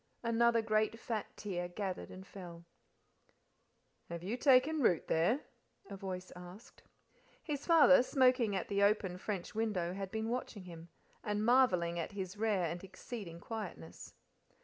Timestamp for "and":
2.09-2.25, 11.23-11.45, 12.65-12.83